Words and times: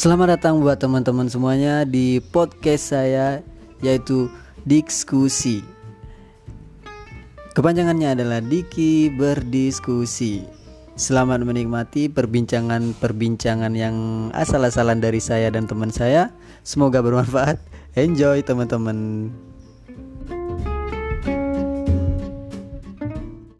Selamat 0.00 0.40
datang 0.40 0.64
buat 0.64 0.80
teman-teman 0.80 1.28
semuanya 1.28 1.84
di 1.84 2.24
podcast 2.24 2.96
saya 2.96 3.44
yaitu 3.84 4.32
Diskusi. 4.64 5.60
Kepanjangannya 7.52 8.16
adalah 8.16 8.40
Diki 8.40 9.12
berdiskusi. 9.12 10.48
Selamat 10.96 11.44
menikmati 11.44 12.08
perbincangan-perbincangan 12.08 13.76
yang 13.76 13.96
asal-asalan 14.32 15.04
dari 15.04 15.20
saya 15.20 15.52
dan 15.52 15.68
teman 15.68 15.92
saya. 15.92 16.32
Semoga 16.64 17.04
bermanfaat. 17.04 17.60
Enjoy 17.92 18.40
teman-teman. 18.40 19.28